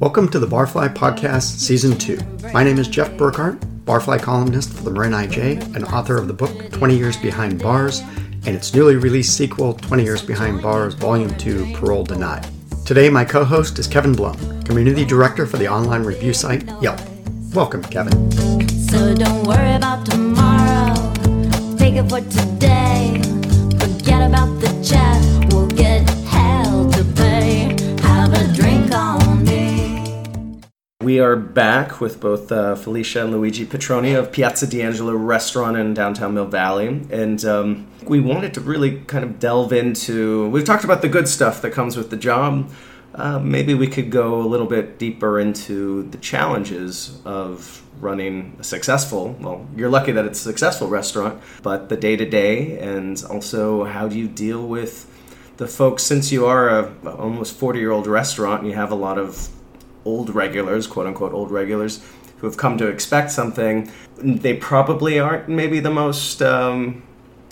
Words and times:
Welcome 0.00 0.28
to 0.28 0.38
the 0.38 0.46
Barfly 0.46 0.94
Podcast 0.94 1.58
Season 1.58 1.98
2. 1.98 2.52
My 2.52 2.62
name 2.62 2.78
is 2.78 2.86
Jeff 2.86 3.10
Burkhart, 3.14 3.58
Barfly 3.84 4.22
columnist 4.22 4.72
for 4.72 4.84
the 4.84 4.92
Marin 4.92 5.10
IJ 5.10 5.74
and 5.74 5.84
author 5.86 6.16
of 6.16 6.28
the 6.28 6.32
book 6.32 6.70
20 6.70 6.96
Years 6.96 7.16
Behind 7.16 7.60
Bars 7.60 7.98
and 8.46 8.54
its 8.54 8.72
newly 8.72 8.94
released 8.94 9.36
sequel, 9.36 9.74
20 9.74 10.04
Years 10.04 10.22
Behind 10.22 10.62
Bars 10.62 10.94
Volume 10.94 11.36
2 11.36 11.72
Parole 11.74 12.04
Denied. 12.04 12.46
Today, 12.86 13.10
my 13.10 13.24
co 13.24 13.44
host 13.44 13.80
is 13.80 13.88
Kevin 13.88 14.12
Blum, 14.12 14.62
Community 14.62 15.04
Director 15.04 15.46
for 15.46 15.56
the 15.56 15.66
online 15.66 16.04
review 16.04 16.32
site 16.32 16.62
Yelp. 16.80 17.00
Welcome, 17.52 17.82
Kevin. 17.82 18.30
So 18.70 19.16
don't 19.16 19.42
worry 19.42 19.74
about 19.74 20.06
tomorrow. 20.06 20.94
Take 21.76 21.96
it 21.96 22.08
for 22.08 22.20
today. 22.20 22.47
We 31.08 31.20
are 31.20 31.36
back 31.36 32.02
with 32.02 32.20
both 32.20 32.52
uh, 32.52 32.74
Felicia 32.74 33.22
and 33.24 33.32
Luigi 33.32 33.64
Petroni 33.64 34.14
of 34.14 34.30
Piazza 34.30 34.66
D'Angelo 34.66 35.14
Restaurant 35.14 35.74
in 35.74 35.94
downtown 35.94 36.34
Mill 36.34 36.44
Valley. 36.44 36.88
And 37.10 37.42
um, 37.46 37.86
we 38.06 38.20
wanted 38.20 38.52
to 38.52 38.60
really 38.60 39.00
kind 39.04 39.24
of 39.24 39.38
delve 39.38 39.72
into. 39.72 40.50
We've 40.50 40.66
talked 40.66 40.84
about 40.84 41.00
the 41.00 41.08
good 41.08 41.26
stuff 41.26 41.62
that 41.62 41.70
comes 41.70 41.96
with 41.96 42.10
the 42.10 42.18
job. 42.18 42.70
Uh, 43.14 43.38
maybe 43.38 43.72
we 43.72 43.86
could 43.86 44.10
go 44.10 44.42
a 44.42 44.44
little 44.44 44.66
bit 44.66 44.98
deeper 44.98 45.40
into 45.40 46.02
the 46.10 46.18
challenges 46.18 47.22
of 47.24 47.82
running 48.02 48.54
a 48.60 48.62
successful, 48.62 49.34
well, 49.40 49.66
you're 49.74 49.88
lucky 49.88 50.12
that 50.12 50.26
it's 50.26 50.40
a 50.40 50.42
successful 50.42 50.88
restaurant, 50.88 51.40
but 51.62 51.88
the 51.88 51.96
day 51.96 52.16
to 52.16 52.28
day, 52.28 52.78
and 52.80 53.24
also 53.30 53.84
how 53.84 54.08
do 54.08 54.18
you 54.18 54.28
deal 54.28 54.68
with 54.68 55.10
the 55.56 55.66
folks, 55.66 56.02
since 56.02 56.30
you 56.30 56.44
are 56.44 56.68
a 56.68 56.92
almost 57.06 57.56
40 57.56 57.78
year 57.78 57.92
old 57.92 58.06
restaurant 58.06 58.60
and 58.60 58.70
you 58.70 58.76
have 58.76 58.92
a 58.92 58.94
lot 58.94 59.16
of 59.16 59.48
old 60.04 60.34
regulars, 60.34 60.86
quote 60.86 61.06
unquote 61.06 61.32
old 61.32 61.50
regulars, 61.50 62.00
who 62.38 62.46
have 62.46 62.56
come 62.56 62.78
to 62.78 62.86
expect 62.86 63.30
something, 63.30 63.90
they 64.16 64.54
probably 64.56 65.18
aren't 65.18 65.48
maybe 65.48 65.80
the 65.80 65.90
most 65.90 66.40
um, 66.40 67.02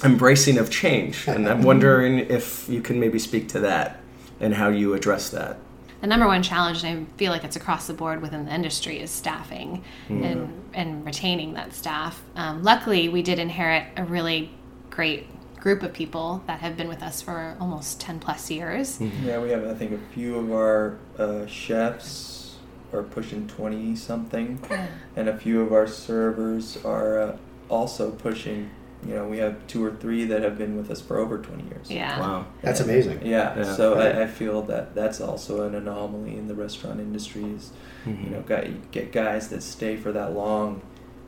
embracing 0.05 0.59
of 0.59 0.71
change. 0.71 1.27
And 1.27 1.49
I'm 1.49 1.63
wondering 1.63 2.19
if 2.19 2.69
you 2.69 2.81
can 2.81 3.01
maybe 3.01 3.19
speak 3.19 3.49
to 3.51 3.61
that 3.61 4.01
and 4.41 4.55
how 4.55 4.69
you 4.69 4.95
address 4.95 5.31
that. 5.31 5.57
the 6.03 6.07
number 6.07 6.27
one 6.27 6.43
challenge, 6.43 6.85
and 6.85 7.07
I 7.07 7.19
feel 7.19 7.33
like 7.33 7.43
it's 7.43 7.57
across 7.57 7.87
the 7.87 7.95
board 7.95 8.21
within 8.21 8.45
the 8.45 8.55
industry, 8.55 9.01
is 9.01 9.11
staffing 9.11 9.83
and 10.09 10.53
and 10.75 11.05
retaining 11.07 11.55
that 11.55 11.73
staff. 11.73 12.23
Um, 12.37 12.63
luckily, 12.63 13.09
we 13.09 13.23
did 13.23 13.39
inherit 13.39 13.85
a 13.97 14.05
really 14.05 14.51
great 14.91 15.27
group 15.59 15.83
of 15.83 15.93
people 15.93 16.45
that 16.47 16.61
have 16.61 16.77
been 16.77 16.87
with 16.87 17.03
us 17.03 17.23
for 17.23 17.57
almost 17.59 17.99
ten 17.99 18.21
plus 18.21 18.51
years. 18.51 19.01
Yeah, 19.01 19.41
we 19.41 19.51
have 19.51 19.67
I 19.67 19.75
think 19.75 19.93
a 19.93 20.15
few 20.15 20.37
of 20.37 20.53
our 20.53 20.99
uh, 21.19 21.47
chefs 21.47 22.36
are 22.93 23.03
pushing 23.03 23.47
twenty 23.49 23.97
something, 23.97 24.61
and 25.17 25.29
a 25.29 25.37
few 25.37 25.61
of 25.61 25.73
our 25.73 25.87
servers 25.87 26.79
are 26.85 27.19
uh, 27.21 27.37
also 27.69 28.11
pushing. 28.13 28.71
You 29.07 29.15
know, 29.15 29.29
we 29.29 29.39
have 29.39 29.65
two 29.67 29.85
or 29.85 29.93
three 29.95 30.25
that 30.25 30.43
have 30.43 30.57
been 30.59 30.77
with 30.77 30.91
us 30.91 31.01
for 31.01 31.19
over 31.19 31.39
twenty 31.39 31.65
years. 31.65 31.91
Yeah. 31.91 32.19
Wow. 32.19 32.47
That's 32.63 32.81
And- 32.81 32.91
amazing. 32.91 33.21
Yeah, 33.27 33.57
Yeah. 33.59 33.75
so 33.75 33.95
Right. 33.95 34.17
I, 34.17 34.23
I 34.23 34.27
feel 34.27 34.63
that 34.63 34.95
that's 34.95 35.21
also 35.21 35.67
an 35.67 35.75
anomaly 35.75 36.37
in 36.37 36.49
the 36.49 36.55
restaurant 36.55 37.01
industry. 37.01 37.45
Is 37.45 37.71
Mm-hmm. 38.07 38.25
you 38.25 38.31
know, 38.31 38.43
guy, 38.43 38.63
you 38.63 38.81
get 38.93 39.11
guys 39.11 39.49
that 39.49 39.63
stay 39.65 39.97
for 39.97 40.13
that 40.13 40.33
long, 40.33 40.81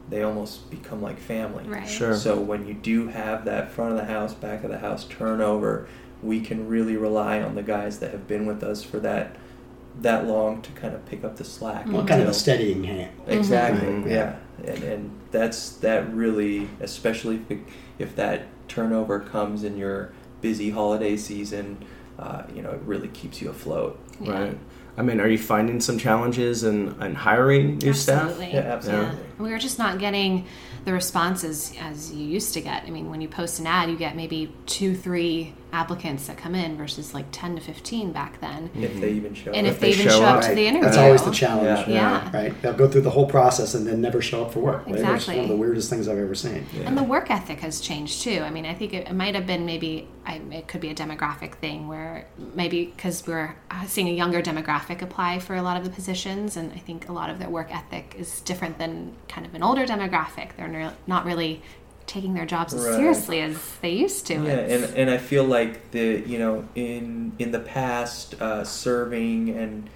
they 0.08 0.22
almost 0.22 0.70
become 0.70 1.02
like 1.02 1.18
family. 1.18 1.64
Right. 1.68 1.88
Sure. 1.88 2.14
So 2.16 2.38
when 2.40 2.68
you 2.68 2.74
do 2.74 3.08
have 3.08 3.44
that 3.46 3.72
front 3.72 3.90
of 3.92 3.98
the 3.98 4.04
house, 4.04 4.32
back 4.32 4.62
of 4.62 4.70
the 4.70 4.78
house 4.78 5.04
turnover, 5.04 5.88
we 6.22 6.40
can 6.40 6.68
really 6.68 6.96
rely 6.96 7.42
on 7.42 7.56
the 7.56 7.64
guys 7.64 7.98
that 7.98 8.12
have 8.12 8.28
been 8.28 8.46
with 8.46 8.62
us 8.62 8.82
for 8.84 9.00
that 9.00 9.34
that 10.02 10.26
long 10.26 10.62
to 10.62 10.70
kind 10.72 10.94
of 10.94 11.04
pick 11.06 11.24
up 11.24 11.36
the 11.36 11.44
slack. 11.44 11.86
Well, 11.86 12.04
kind 12.06 12.22
of 12.22 12.28
a 12.28 12.34
steadying 12.34 12.84
hand. 12.84 13.10
Exactly. 13.26 13.86
Mhm. 13.88 14.10
Yeah, 14.10 14.36
and 14.64 14.82
and 14.84 15.10
that's 15.30 15.70
that 15.78 16.12
really, 16.14 16.68
especially 16.80 17.40
if 17.48 17.58
if 17.98 18.16
that 18.16 18.42
turnover 18.68 19.18
comes 19.20 19.64
in 19.64 19.76
your 19.76 20.12
busy 20.40 20.70
holiday 20.70 21.16
season, 21.16 21.78
uh, 22.18 22.42
you 22.54 22.62
know, 22.62 22.70
it 22.70 22.80
really 22.84 23.08
keeps 23.08 23.40
you 23.42 23.50
afloat. 23.50 23.98
Yeah. 24.20 24.32
Right. 24.42 24.58
I 24.98 25.02
mean, 25.02 25.20
are 25.20 25.28
you 25.28 25.38
finding 25.38 25.80
some 25.80 25.96
challenges 25.96 26.64
in, 26.64 27.00
in 27.00 27.14
hiring 27.14 27.78
new 27.78 27.92
staff? 27.92 28.22
Absolutely. 28.24 28.52
Yeah, 28.54 28.60
absolutely. 28.60 29.18
We 29.38 29.50
were 29.50 29.58
just 29.58 29.78
not 29.78 29.98
getting 30.00 30.44
the 30.84 30.92
responses 30.92 31.72
as 31.80 32.12
you 32.12 32.26
used 32.26 32.52
to 32.54 32.60
get. 32.60 32.82
I 32.84 32.90
mean, 32.90 33.08
when 33.08 33.20
you 33.20 33.28
post 33.28 33.60
an 33.60 33.66
ad, 33.68 33.90
you 33.90 33.96
get 33.96 34.16
maybe 34.16 34.52
two, 34.66 34.96
three 34.96 35.54
applicants 35.72 36.26
that 36.26 36.36
come 36.38 36.54
in 36.54 36.76
versus 36.76 37.12
like 37.14 37.26
10 37.30 37.56
to 37.56 37.60
15 37.62 38.10
back 38.10 38.40
then. 38.40 38.70
If 38.74 39.00
they 39.00 39.10
even 39.12 39.34
show 39.34 39.52
And 39.52 39.66
up. 39.66 39.74
if 39.74 39.80
they, 39.80 39.92
they 39.92 39.98
even 40.00 40.08
show 40.10 40.18
show 40.18 40.24
up 40.24 40.36
up. 40.38 40.48
to 40.48 40.54
the 40.54 40.66
interview. 40.66 40.84
That's 40.86 40.96
always 40.96 41.22
the 41.22 41.30
challenge. 41.30 41.86
Yeah. 41.88 41.94
Yeah. 42.32 42.36
Right? 42.36 42.62
They'll 42.62 42.72
go 42.72 42.88
through 42.88 43.02
the 43.02 43.10
whole 43.10 43.26
process 43.26 43.74
and 43.74 43.86
then 43.86 44.00
never 44.00 44.20
show 44.20 44.44
up 44.46 44.52
for 44.52 44.60
work. 44.60 44.86
right? 44.86 44.94
It's 44.96 45.02
Exactly. 45.02 45.36
one 45.36 45.44
of 45.44 45.50
the 45.50 45.56
weirdest 45.56 45.90
things 45.90 46.08
I've 46.08 46.18
ever 46.18 46.34
seen. 46.34 46.66
And 46.84 46.96
the 46.98 47.02
work 47.04 47.30
ethic 47.30 47.60
has 47.60 47.80
changed 47.80 48.22
too. 48.22 48.40
I 48.40 48.50
mean, 48.50 48.66
I 48.66 48.74
think 48.74 48.94
it, 48.94 49.06
it 49.08 49.12
might 49.14 49.34
have 49.36 49.46
been 49.46 49.64
maybe, 49.66 50.08
I, 50.28 50.42
it 50.52 50.68
could 50.68 50.82
be 50.82 50.90
a 50.90 50.94
demographic 50.94 51.54
thing 51.54 51.88
where 51.88 52.26
maybe 52.54 52.84
because 52.94 53.26
we're 53.26 53.56
uh, 53.70 53.86
seeing 53.86 54.08
a 54.08 54.12
younger 54.12 54.42
demographic 54.42 55.00
apply 55.00 55.38
for 55.38 55.56
a 55.56 55.62
lot 55.62 55.78
of 55.78 55.84
the 55.84 55.90
positions, 55.90 56.56
and 56.58 56.70
I 56.72 56.76
think 56.78 57.08
a 57.08 57.12
lot 57.12 57.30
of 57.30 57.38
their 57.38 57.48
work 57.48 57.74
ethic 57.74 58.14
is 58.18 58.40
different 58.42 58.76
than 58.78 59.14
kind 59.28 59.46
of 59.46 59.54
an 59.54 59.62
older 59.62 59.86
demographic. 59.86 60.54
They're 60.56 60.68
ner- 60.68 60.92
not 61.06 61.24
really 61.24 61.62
taking 62.06 62.34
their 62.34 62.44
jobs 62.46 62.74
as 62.74 62.82
seriously 62.84 63.40
as 63.40 63.58
they 63.80 63.90
used 63.92 64.26
to. 64.26 64.34
Yeah, 64.34 64.40
It's- 64.52 64.90
and, 64.90 64.98
and 64.98 65.10
I 65.10 65.16
feel 65.16 65.44
like 65.44 65.90
the 65.92 66.22
you 66.26 66.38
know 66.38 66.68
in 66.74 67.32
in 67.38 67.50
the 67.50 67.60
past 67.60 68.34
uh, 68.40 68.64
serving 68.64 69.48
and 69.50 69.88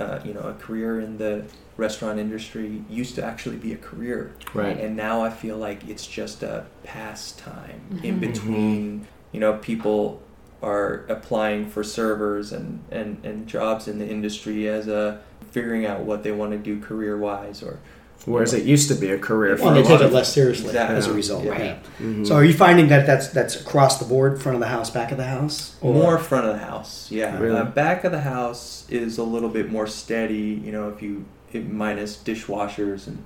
uh, 0.00 0.20
you 0.24 0.32
know 0.32 0.40
a 0.40 0.54
career 0.54 1.00
in 1.00 1.18
the 1.18 1.44
restaurant 1.76 2.18
industry 2.18 2.82
used 2.88 3.14
to 3.16 3.22
actually 3.22 3.56
be 3.58 3.74
a 3.74 3.76
career, 3.76 4.32
Right. 4.54 4.78
And 4.80 4.96
now 4.96 5.20
I 5.20 5.28
feel 5.28 5.58
like 5.58 5.86
it's 5.86 6.06
just 6.06 6.42
a 6.42 6.64
pastime 6.84 8.00
in 8.02 8.16
Mhm. 8.16 8.20
between. 8.20 9.06
You 9.36 9.40
know, 9.40 9.58
people 9.58 10.22
are 10.62 11.04
applying 11.10 11.68
for 11.68 11.84
servers 11.84 12.52
and, 12.52 12.82
and, 12.90 13.22
and 13.22 13.46
jobs 13.46 13.86
in 13.86 13.98
the 13.98 14.08
industry 14.08 14.66
as 14.66 14.88
a 14.88 15.20
figuring 15.50 15.84
out 15.84 16.00
what 16.00 16.22
they 16.22 16.32
want 16.32 16.52
to 16.52 16.58
do 16.58 16.80
career 16.80 17.18
wise 17.18 17.62
or 17.62 17.78
Whereas 18.24 18.54
it 18.54 18.64
used 18.64 18.88
to 18.88 18.94
be 18.94 19.10
a 19.10 19.18
career 19.18 19.58
for 19.58 19.64
Well, 19.64 19.72
a 19.72 19.74
they 19.74 19.82
lot 19.90 19.98
take 19.98 20.08
it 20.08 20.12
less 20.14 20.32
seriously 20.32 20.68
Exactly. 20.68 20.96
as 20.96 21.06
a 21.06 21.12
result. 21.12 21.44
Yeah. 21.44 21.50
Right. 21.50 21.78
yeah. 22.00 22.24
So, 22.24 22.34
are 22.36 22.44
you 22.46 22.54
finding 22.54 22.88
that 22.88 23.04
that's 23.06 23.28
that's 23.28 23.60
across 23.60 23.98
the 23.98 24.06
board, 24.06 24.42
front 24.42 24.56
of 24.56 24.60
the 24.60 24.68
house, 24.68 24.88
back 24.88 25.12
of 25.12 25.18
the 25.18 25.24
house, 25.24 25.76
or 25.82 25.92
More 25.92 26.16
front 26.18 26.46
of 26.46 26.54
the 26.58 26.64
house, 26.64 27.10
yeah. 27.12 27.38
Really? 27.38 27.58
Uh, 27.58 27.64
back 27.66 28.04
of 28.04 28.12
the 28.12 28.22
house 28.22 28.86
is 28.88 29.18
a 29.18 29.22
little 29.22 29.50
bit 29.50 29.70
more 29.70 29.86
steady. 29.86 30.60
You 30.64 30.72
know, 30.72 30.88
if 30.88 31.02
you 31.02 31.26
it, 31.52 31.70
minus 31.70 32.16
dishwashers 32.16 33.06
and 33.06 33.22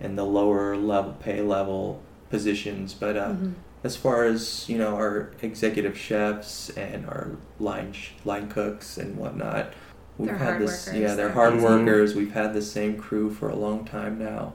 and 0.00 0.18
the 0.18 0.24
lower 0.24 0.76
level 0.76 1.12
pay 1.20 1.40
level 1.40 2.02
positions, 2.30 2.94
but 2.94 3.16
uh, 3.16 3.28
Mhm. 3.28 3.52
As 3.84 3.96
far 3.96 4.24
as 4.24 4.68
you 4.68 4.78
know, 4.78 4.94
our 4.96 5.30
executive 5.42 5.96
chefs 5.98 6.70
and 6.70 7.06
our 7.06 7.30
line 7.58 7.92
sh- 7.92 8.10
line 8.24 8.48
cooks 8.48 8.96
and 8.98 9.16
whatnot, 9.16 9.72
we've 10.18 10.28
They're 10.28 10.38
had 10.38 10.46
hard 10.48 10.62
this. 10.62 10.86
workers. 10.86 11.00
Yeah, 11.00 11.06
they're 11.08 11.16
They're- 11.26 11.30
hard 11.30 11.54
Mhm. 11.54 11.62
workers. 11.62 12.14
We've 12.14 12.32
had 12.32 12.54
the 12.54 12.62
same 12.62 12.96
crew 12.96 13.30
for 13.30 13.48
a 13.48 13.56
long 13.56 13.84
time 13.84 14.18
now. 14.18 14.52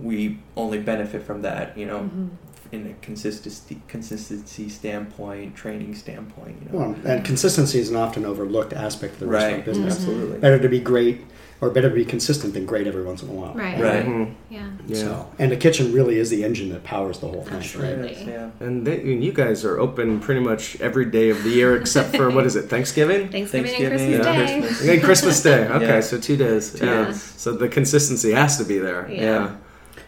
We 0.00 0.38
only 0.56 0.78
benefit 0.78 1.22
from 1.24 1.42
that, 1.42 1.76
you 1.76 1.86
know, 1.86 2.00
Mhm. 2.00 2.28
In 2.72 2.86
a 2.86 2.94
consistency 3.04 3.80
consistency 3.86 4.68
standpoint, 4.68 5.54
training 5.54 5.94
standpoint. 5.94 6.56
You 6.64 6.72
know, 6.72 6.78
well, 6.86 6.96
and 7.04 7.24
consistency 7.24 7.78
is 7.78 7.90
an 7.90 7.96
often 7.96 8.24
overlooked 8.24 8.72
aspect 8.72 9.14
of 9.14 9.20
the 9.20 9.26
restaurant 9.26 9.56
right? 9.56 9.64
business. 9.64 9.96
Absolutely. 9.96 10.38
Better 10.38 10.58
to 10.58 10.68
be 10.70 10.80
great, 10.80 11.20
or 11.60 11.68
better 11.68 11.90
to 11.90 11.94
be 11.94 12.04
consistent 12.06 12.54
than 12.54 12.64
great 12.64 12.86
every 12.86 13.04
once 13.04 13.22
in 13.22 13.28
a 13.28 13.32
while. 13.32 13.52
Right. 13.52 13.78
Right. 13.78 14.06
Mhm. 14.06 14.34
Yeah. 14.48 14.70
Yeah. 14.86 14.96
So, 14.96 15.30
and 15.38 15.52
the 15.52 15.56
kitchen 15.58 15.92
really 15.92 16.18
is 16.18 16.30
the 16.30 16.44
engine 16.44 16.70
that 16.70 16.82
powers 16.82 17.18
the 17.18 17.28
whole 17.28 17.42
thing. 17.44 17.58
Absolutely. 17.58 18.02
Right? 18.06 18.16
Yes, 18.16 18.26
yeah. 18.26 18.50
And, 18.66 18.86
they, 18.86 19.00
and 19.02 19.22
you 19.22 19.32
guys 19.32 19.66
are 19.66 19.78
open 19.78 20.18
pretty 20.18 20.40
much 20.40 20.80
every 20.80 21.04
day 21.04 21.28
of 21.28 21.44
the 21.44 21.50
year 21.50 21.76
except 21.76 22.16
for 22.16 22.30
what 22.30 22.46
is 22.46 22.56
it, 22.56 22.70
Thanksgiving? 22.70 23.28
Thanksgiving, 23.28 23.70
Thanksgiving 23.88 24.12
and 24.12 24.22
Christmas 24.22 24.24
and 24.24 24.24
Day. 24.24 24.60
Christmas. 24.62 24.88
And 24.88 25.02
Christmas 25.02 25.42
Day. 25.42 25.68
Okay, 25.72 25.86
Yeah. 25.86 26.00
so 26.00 26.18
two 26.18 26.36
days. 26.38 26.72
Two 26.72 26.86
yeah. 26.86 27.04
days. 27.04 27.22
So 27.36 27.52
the 27.52 27.68
consistency 27.68 28.32
has 28.32 28.56
to 28.56 28.64
be 28.64 28.78
there. 28.78 29.10
Yeah. 29.10 29.56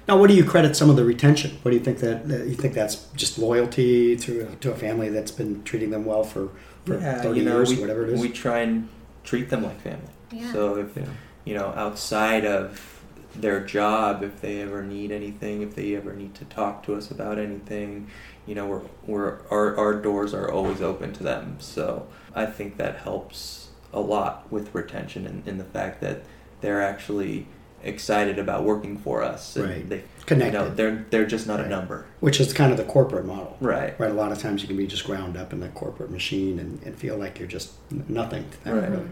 Yeah. 0.06 0.14
Now, 0.14 0.20
what 0.20 0.28
do 0.28 0.34
you 0.36 0.44
credit 0.44 0.76
some 0.76 0.90
of 0.90 0.96
the 0.96 1.04
retention? 1.04 1.58
What 1.62 1.70
do 1.70 1.76
you 1.76 1.82
think 1.82 1.98
that, 1.98 2.28
that 2.28 2.46
you 2.46 2.54
think 2.54 2.74
that's 2.74 3.06
just 3.16 3.38
loyalty 3.38 4.16
to 4.16 4.56
to 4.60 4.72
a 4.72 4.74
family 4.74 5.08
that's 5.08 5.30
been 5.30 5.62
treating 5.64 5.90
them 5.90 6.04
well 6.04 6.24
for, 6.24 6.50
for 6.84 6.98
Yeah, 6.98 7.20
thirty 7.22 7.40
you 7.40 7.44
know, 7.46 7.56
years 7.56 7.70
we, 7.70 7.78
or 7.78 7.80
whatever 7.80 8.02
it 8.04 8.10
is? 8.10 8.20
we 8.20 8.28
try 8.30 8.58
and 8.60 8.88
treat 9.24 9.48
them 9.50 9.62
like 9.62 9.80
family. 9.80 10.08
Yeah. 10.30 10.52
So 10.52 10.76
if 10.76 10.96
Yeah. 10.96 11.06
you 11.44 11.54
know, 11.54 11.72
outside 11.76 12.44
of 12.44 13.00
their 13.34 13.60
job, 13.64 14.22
if 14.22 14.40
they 14.40 14.60
ever 14.62 14.82
need 14.82 15.10
anything, 15.10 15.62
if 15.62 15.74
they 15.74 15.96
ever 15.96 16.12
need 16.12 16.34
to 16.36 16.44
talk 16.44 16.84
to 16.84 16.94
us 16.94 17.10
about 17.10 17.38
anything, 17.38 18.08
you 18.46 18.54
know, 18.54 18.66
we're, 18.66 18.82
we're 19.06 19.38
our 19.50 19.76
our 19.76 19.94
doors 19.94 20.32
are 20.34 20.50
always 20.50 20.80
open 20.82 21.12
to 21.14 21.22
them. 21.22 21.56
So 21.60 22.06
I 22.34 22.46
think 22.46 22.76
that 22.76 22.98
helps 22.98 23.68
a 23.92 24.00
lot 24.00 24.50
with 24.52 24.74
retention 24.74 25.26
and 25.26 25.46
in 25.48 25.56
the 25.58 25.64
fact 25.64 26.00
that 26.00 26.24
they're 26.60 26.82
actually 26.82 27.46
excited 27.84 28.38
about 28.38 28.64
working 28.64 28.96
for 28.98 29.22
us. 29.22 29.56
And 29.56 29.64
Right. 29.68 29.88
They, 29.88 30.04
Connected. 30.26 30.58
You 30.58 30.64
know, 30.64 30.74
they're 30.74 31.04
they're 31.10 31.26
just 31.26 31.46
not 31.46 31.58
Right. 31.58 31.66
a 31.66 31.68
number. 31.68 32.06
Which 32.20 32.40
is 32.40 32.52
kind 32.54 32.72
of 32.72 32.78
the 32.78 32.84
corporate 32.84 33.26
model. 33.26 33.56
Right. 33.60 33.98
Right. 34.00 34.10
A 34.10 34.14
lot 34.14 34.32
of 34.32 34.38
times 34.38 34.62
you 34.62 34.68
can 34.68 34.76
be 34.76 34.86
just 34.86 35.04
ground 35.04 35.36
up 35.36 35.52
in 35.52 35.60
the 35.60 35.68
corporate 35.68 36.10
machine 36.10 36.58
and, 36.58 36.82
and 36.82 36.96
feel 36.96 37.16
like 37.18 37.38
you're 37.38 37.48
just 37.48 37.72
nothing 38.08 38.48
to 38.50 38.64
them, 38.64 38.78
Right. 38.80 38.90
really. 38.90 39.08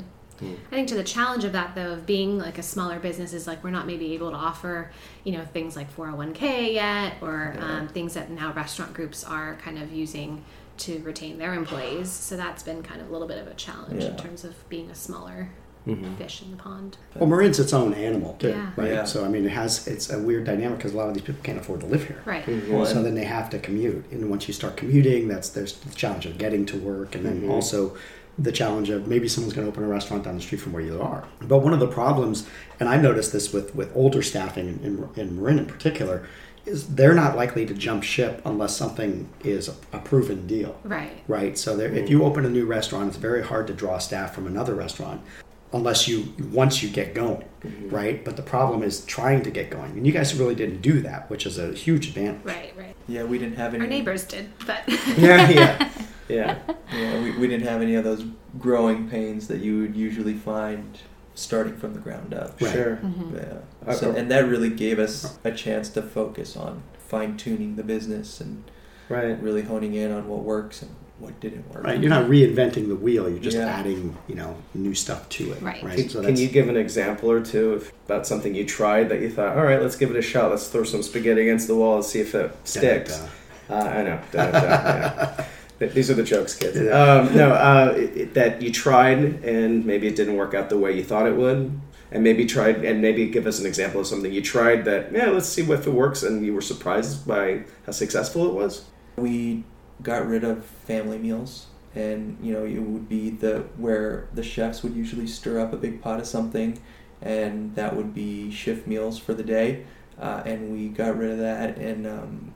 I 0.72 0.74
think 0.74 0.88
to 0.88 0.96
the 0.96 1.04
challenge 1.04 1.44
of 1.44 1.52
that 1.52 1.76
though, 1.76 1.92
of 1.92 2.04
being 2.06 2.36
like 2.38 2.58
a 2.58 2.64
smaller 2.64 2.98
business 2.98 3.32
is 3.32 3.46
like 3.46 3.62
we're 3.62 3.70
not 3.70 3.86
maybe 3.86 4.12
able 4.14 4.30
to 4.30 4.36
offer, 4.36 4.90
you 5.22 5.32
know, 5.32 5.44
things 5.44 5.76
like 5.76 5.94
401k 5.94 6.72
yet, 6.72 7.14
or 7.20 7.54
um, 7.60 7.86
things 7.88 8.14
that 8.14 8.28
now 8.30 8.52
restaurant 8.52 8.92
groups 8.92 9.22
are 9.22 9.54
kind 9.62 9.78
of 9.78 9.92
using 9.92 10.44
to 10.78 10.98
retain 11.04 11.38
their 11.38 11.54
employees. 11.54 12.10
So 12.10 12.36
that's 12.36 12.62
been 12.64 12.82
kind 12.82 13.00
of 13.00 13.08
a 13.08 13.12
little 13.12 13.28
bit 13.28 13.38
of 13.38 13.46
a 13.46 13.54
challenge 13.54 14.02
in 14.02 14.16
terms 14.16 14.42
of 14.42 14.68
being 14.68 14.90
a 14.90 14.94
smaller 14.96 15.50
Mm-hmm. 15.86 16.14
fish 16.14 16.42
in 16.42 16.52
the 16.52 16.56
pond. 16.56 16.96
Well, 17.16 17.28
Marin's 17.28 17.58
its 17.58 17.72
own 17.72 17.92
animal 17.94 18.36
too, 18.38 18.50
Yeah. 18.50 18.70
right? 18.76 18.92
Yeah. 18.92 19.04
So 19.04 19.24
I 19.24 19.28
mean, 19.28 19.44
it 19.44 19.50
has 19.50 19.86
it's 19.88 20.10
a 20.10 20.18
weird 20.18 20.44
dynamic 20.44 20.78
because 20.78 20.94
a 20.94 20.96
lot 20.96 21.08
of 21.08 21.14
these 21.14 21.24
people 21.24 21.42
can't 21.42 21.58
afford 21.58 21.80
to 21.80 21.86
live 21.86 22.06
here. 22.06 22.22
Right. 22.24 22.44
Mm-hmm. 22.46 22.72
Well, 22.72 22.86
So 22.86 23.02
then 23.02 23.14
they 23.14 23.24
have 23.24 23.50
to 23.50 23.58
commute, 23.58 24.10
and 24.12 24.30
once 24.30 24.46
you 24.46 24.54
start 24.54 24.76
commuting, 24.76 25.28
that's 25.28 25.48
there's 25.48 25.74
the 25.74 25.94
challenge 25.94 26.26
of 26.26 26.38
getting 26.38 26.64
to 26.66 26.78
work, 26.78 27.14
and 27.14 27.24
then 27.24 27.40
mm-hmm. 27.42 27.50
also 27.50 27.96
the 28.38 28.52
challenge 28.52 28.88
of 28.90 29.06
maybe 29.08 29.28
someone's 29.28 29.54
going 29.54 29.66
to 29.66 29.70
open 29.72 29.84
a 29.84 29.88
restaurant 29.88 30.24
down 30.24 30.36
the 30.36 30.40
street 30.40 30.60
from 30.60 30.72
where 30.72 30.82
you 30.82 31.00
are. 31.02 31.24
But 31.42 31.58
one 31.58 31.74
of 31.74 31.80
the 31.80 31.86
problems, 31.88 32.48
and 32.80 32.88
I 32.88 32.96
noticed 32.96 33.32
this 33.32 33.52
with 33.52 33.74
with 33.74 33.94
older 33.96 34.22
staffing 34.22 34.68
in, 34.68 35.08
in, 35.16 35.20
in 35.20 35.36
Marin 35.36 35.58
in 35.58 35.66
particular, 35.66 36.26
is 36.64 36.94
they're 36.94 37.14
not 37.14 37.36
likely 37.36 37.66
to 37.66 37.74
jump 37.74 38.04
ship 38.04 38.40
unless 38.44 38.76
something 38.76 39.28
is 39.42 39.68
a, 39.68 39.74
a 39.92 39.98
proven 39.98 40.46
deal. 40.46 40.78
Right. 40.84 41.22
Right. 41.26 41.58
So 41.58 41.76
there, 41.76 41.92
if 41.92 42.08
you 42.08 42.22
open 42.24 42.46
a 42.46 42.50
new 42.50 42.66
restaurant, 42.66 43.08
it's 43.08 43.16
very 43.16 43.42
hard 43.42 43.66
to 43.66 43.74
draw 43.74 43.98
staff 43.98 44.34
from 44.34 44.46
another 44.46 44.74
restaurant 44.74 45.22
unless 45.72 46.06
you 46.06 46.34
once 46.50 46.82
you 46.82 46.88
get 46.88 47.14
going, 47.14 47.44
mm-hmm. 47.62 47.88
right? 47.88 48.24
But 48.24 48.36
the 48.36 48.42
problem 48.42 48.82
is 48.82 49.04
trying 49.04 49.42
to 49.42 49.50
get 49.50 49.70
going, 49.70 49.92
and 49.92 50.06
you 50.06 50.12
guys 50.12 50.34
really 50.34 50.54
didn't 50.54 50.82
do 50.82 51.00
that, 51.02 51.30
which 51.30 51.46
is 51.46 51.58
a 51.58 51.72
huge 51.72 52.08
advantage. 52.08 52.44
Right. 52.44 52.74
Right. 52.76 52.96
yeah, 53.08 53.24
we 53.24 53.38
didn't 53.38 53.56
have 53.56 53.74
any. 53.74 53.84
Our 53.84 53.88
neighbors 53.88 54.24
did, 54.24 54.50
but 54.66 54.82
Yeah, 55.16 55.48
yeah, 55.48 55.90
yeah. 56.28 56.58
Yeah, 56.92 57.22
we, 57.22 57.36
we 57.38 57.46
didn't 57.46 57.66
have 57.66 57.82
any 57.82 57.94
of 57.94 58.04
those 58.04 58.24
growing 58.58 59.08
pains 59.08 59.48
that 59.48 59.60
you 59.60 59.80
would 59.80 59.96
usually 59.96 60.34
find 60.34 60.98
starting 61.34 61.76
from 61.76 61.94
the 61.94 62.00
ground 62.00 62.34
up. 62.34 62.60
Right. 62.60 62.72
Sure. 62.72 63.00
Yeah. 63.02 63.08
Mm-hmm. 63.08 63.92
So, 63.92 64.10
uh, 64.10 64.14
and 64.14 64.30
that 64.30 64.46
really 64.46 64.70
gave 64.70 64.98
us 64.98 65.38
oh. 65.44 65.48
a 65.48 65.52
chance 65.52 65.88
to 65.90 66.02
focus 66.02 66.56
on 66.56 66.82
fine 66.98 67.36
tuning 67.36 67.76
the 67.76 67.82
business 67.82 68.40
and 68.40 68.64
Right. 69.08 69.40
really 69.42 69.62
honing 69.62 69.92
in 69.92 70.10
on 70.10 70.26
what 70.26 70.40
works 70.40 70.80
and 70.80 70.94
what 71.22 71.38
didn't 71.40 71.72
work. 71.72 71.84
Right. 71.84 72.00
You're 72.00 72.10
not 72.10 72.26
reinventing 72.28 72.88
the 72.88 72.96
wheel. 72.96 73.28
You're 73.28 73.38
just 73.38 73.56
Yeah. 73.56 73.66
adding, 73.68 74.16
you 74.28 74.34
know, 74.34 74.56
new 74.74 74.94
stuff 74.94 75.28
to 75.30 75.52
it. 75.52 75.62
Right. 75.62 75.82
Right. 75.82 75.96
Can, 75.98 76.08
So 76.08 76.22
can 76.22 76.36
you 76.36 76.48
give 76.48 76.68
an 76.68 76.76
example 76.76 77.30
or 77.30 77.40
two 77.40 77.74
of, 77.74 77.92
about 78.06 78.26
something 78.26 78.54
you 78.54 78.64
tried 78.64 79.08
that 79.10 79.20
you 79.20 79.30
thought, 79.30 79.56
all 79.56 79.64
right, 79.64 79.80
let's 79.80 79.96
give 79.96 80.10
it 80.10 80.16
a 80.16 80.22
shot. 80.22 80.50
Let's 80.50 80.66
throw 80.68 80.82
some 80.84 81.02
spaghetti 81.02 81.42
against 81.42 81.68
the 81.68 81.76
wall 81.76 81.96
and 81.96 82.04
see 82.04 82.20
if 82.20 82.34
it 82.34 82.50
sticks. 82.64 83.22
Uh, 83.70 83.74
I 83.74 84.02
know. 84.02 84.20
Da, 84.32 84.50
da, 84.50 84.60
da, 84.60 85.44
yeah. 85.80 85.88
These 85.88 86.10
are 86.10 86.14
the 86.14 86.22
jokes, 86.22 86.54
kids. 86.54 86.76
Um, 86.78 87.34
no, 87.34 87.52
uh, 87.52 87.94
it, 87.96 88.16
it- 88.16 88.34
that 88.34 88.60
you 88.62 88.70
tried 88.72 89.18
and 89.44 89.84
maybe 89.84 90.06
it 90.08 90.14
didn't 90.16 90.36
work 90.36 90.54
out 90.54 90.68
the 90.68 90.78
way 90.78 90.92
you 90.96 91.02
thought 91.04 91.26
it 91.26 91.34
would, 91.36 91.80
and 92.12 92.22
maybe 92.22 92.44
tried 92.46 92.84
and 92.84 93.00
maybe 93.00 93.26
give 93.26 93.46
us 93.46 93.58
an 93.58 93.66
example 93.66 94.00
of 94.00 94.06
something 94.06 94.32
you 94.32 94.42
tried 94.42 94.84
that 94.84 95.12
yeah, 95.12 95.30
let's 95.30 95.48
see 95.48 95.62
if 95.62 95.86
it 95.86 95.92
works, 95.92 96.22
and 96.22 96.44
you 96.46 96.52
were 96.54 96.60
surprised 96.60 97.26
by 97.26 97.62
how 97.86 97.92
successful 97.92 98.46
it 98.46 98.52
was. 98.54 98.84
we 99.16 99.64
got 100.02 100.26
rid 100.26 100.44
of 100.44 100.64
family 100.64 101.18
meals. 101.18 101.66
And 101.94 102.38
you 102.42 102.54
know 102.54 102.64
it 102.64 102.78
would 102.78 103.08
be 103.08 103.28
the 103.30 103.64
where 103.76 104.26
the 104.32 104.42
chefs 104.42 104.82
would 104.82 104.94
usually 104.94 105.26
stir 105.26 105.60
up 105.60 105.72
a 105.74 105.76
big 105.76 106.00
pot 106.00 106.20
of 106.20 106.26
something 106.26 106.80
and 107.20 107.74
that 107.76 107.94
would 107.94 108.14
be 108.14 108.50
shift 108.50 108.86
meals 108.86 109.18
for 109.18 109.34
the 109.34 109.42
day. 109.44 109.84
Uh, 110.18 110.42
and 110.46 110.72
we 110.72 110.88
got 110.88 111.16
rid 111.18 111.30
of 111.30 111.38
that 111.38 111.76
and 111.76 112.06
um, 112.06 112.52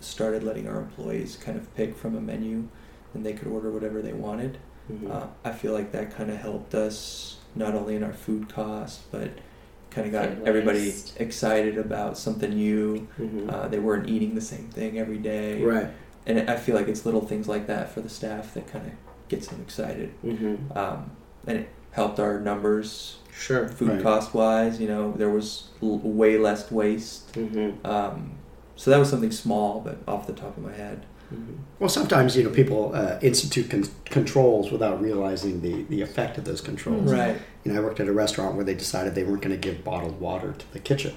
started 0.00 0.42
letting 0.42 0.68
our 0.68 0.78
employees 0.78 1.36
kind 1.42 1.56
of 1.56 1.74
pick 1.74 1.96
from 1.96 2.14
a 2.14 2.20
menu 2.20 2.68
and 3.14 3.24
they 3.24 3.32
could 3.32 3.48
order 3.48 3.70
whatever 3.70 4.02
they 4.02 4.12
wanted. 4.12 4.58
Uh, 5.10 5.28
i 5.46 5.50
feel 5.50 5.72
like 5.72 5.92
that 5.92 6.14
kind 6.14 6.30
of 6.30 6.36
helped 6.36 6.74
us 6.74 7.38
not 7.54 7.74
only 7.74 7.96
in 7.96 8.04
our 8.04 8.12
food 8.12 8.50
costs 8.50 9.02
but 9.10 9.30
kind 9.88 10.06
of 10.06 10.12
got 10.12 10.28
Food 10.28 10.42
everybody 10.46 10.92
excited 11.16 11.78
about 11.78 12.18
something 12.18 12.50
new. 12.52 13.08
Mhm. 13.18 13.50
uh, 13.50 13.68
they 13.68 13.78
weren't 13.78 14.10
eating 14.10 14.34
the 14.34 14.42
same 14.42 14.68
thing 14.68 14.98
every 14.98 15.16
day. 15.16 15.62
Right. 15.62 15.88
And 16.26 16.48
I 16.50 16.56
feel 16.56 16.74
like 16.74 16.88
it's 16.88 17.04
little 17.04 17.20
things 17.26 17.48
like 17.48 17.66
that 17.66 17.90
for 17.92 18.00
the 18.00 18.08
staff 18.08 18.54
that 18.54 18.66
kind 18.66 18.86
of 18.86 18.92
gets 19.28 19.48
them 19.48 19.60
excited. 19.60 20.12
Mm-hmm. 20.24 20.76
Um, 20.76 21.10
and 21.46 21.58
it 21.58 21.68
helped 21.92 22.18
our 22.20 22.40
numbers, 22.40 23.18
Sure. 23.32 23.68
food 23.68 23.88
Right. 23.88 24.02
cost 24.02 24.32
wise. 24.34 24.80
You 24.80 24.88
know, 24.88 25.12
there 25.12 25.28
was 25.30 25.68
l- 25.82 25.98
way 25.98 26.38
less 26.38 26.70
waste. 26.70 27.32
Mm-hmm. 27.34 27.86
Um, 27.86 28.32
so 28.76 28.90
that 28.90 28.98
was 28.98 29.10
something 29.10 29.30
small, 29.32 29.80
but 29.80 29.98
off 30.08 30.26
the 30.26 30.32
top 30.32 30.56
of 30.56 30.62
my 30.62 30.72
head. 30.72 31.04
Mm-hmm. 31.32 31.52
Well, 31.78 31.88
sometimes 31.88 32.36
you 32.36 32.44
know 32.44 32.50
people 32.50 32.94
uh, 32.94 33.18
institute 33.22 33.70
con- 33.70 33.84
controls 34.04 34.70
without 34.70 35.00
realizing 35.00 35.60
the 35.60 35.82
the 35.84 36.02
effect 36.02 36.38
of 36.38 36.44
those 36.44 36.60
controls. 36.60 37.10
Mm-hmm. 37.10 37.20
Right. 37.20 37.36
You 37.64 37.72
know, 37.72 37.80
I 37.80 37.84
worked 37.84 38.00
at 38.00 38.08
a 38.08 38.12
restaurant 38.12 38.56
where 38.56 38.64
they 38.64 38.74
decided 38.74 39.14
they 39.14 39.24
weren't 39.24 39.42
going 39.42 39.58
to 39.58 39.68
give 39.68 39.82
bottled 39.84 40.20
water 40.20 40.52
to 40.52 40.72
the 40.72 40.78
kitchen 40.78 41.14